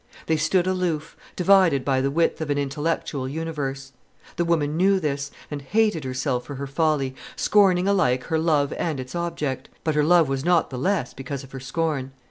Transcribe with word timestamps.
They 0.25 0.35
stood 0.35 0.65
aloof, 0.65 1.15
divided 1.35 1.85
by 1.85 2.01
the 2.01 2.09
width 2.09 2.41
of 2.41 2.49
an 2.49 2.57
intellectual 2.57 3.29
universe. 3.29 3.93
The 4.35 4.45
woman 4.45 4.75
knew 4.75 4.99
this, 4.99 5.29
and 5.51 5.61
hated 5.61 6.05
herself 6.05 6.43
for 6.43 6.55
her 6.55 6.65
folly, 6.65 7.13
scorning 7.35 7.87
alike 7.87 8.23
her 8.23 8.39
love 8.39 8.73
and 8.79 8.99
its 8.99 9.13
object; 9.13 9.69
but 9.83 9.93
her 9.93 10.03
love 10.03 10.27
was 10.27 10.43
not 10.43 10.71
the 10.71 10.79
less 10.79 11.13
because 11.13 11.43
of 11.43 11.51
her 11.51 11.59
scorn. 11.59 12.13